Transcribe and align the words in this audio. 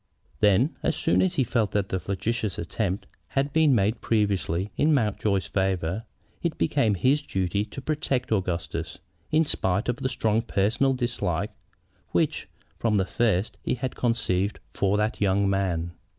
Then, 0.39 0.75
as 0.81 0.95
soon 0.95 1.21
as 1.21 1.35
he 1.35 1.43
felt 1.43 1.69
that 1.73 1.89
the 1.89 1.99
flagitious 1.99 2.57
attempt 2.57 3.05
had 3.27 3.53
been 3.53 3.75
made 3.75 4.01
previously, 4.01 4.71
in 4.75 4.95
Mountjoy's 4.95 5.45
favor, 5.45 6.05
it 6.41 6.57
became 6.57 6.95
his 6.95 7.21
duty 7.21 7.63
to 7.65 7.81
protect 7.83 8.31
Augustus, 8.31 8.97
in 9.29 9.45
spite 9.45 9.87
of 9.89 9.97
the 9.97 10.09
strong 10.09 10.41
personal 10.41 10.93
dislike 10.93 11.51
which 12.13 12.49
from 12.79 12.97
the 12.97 13.05
first 13.05 13.57
he 13.61 13.75
had 13.75 13.95
conceived 13.95 14.59
for 14.73 14.97
that 14.97 15.21
young 15.21 15.47
man. 15.47 15.91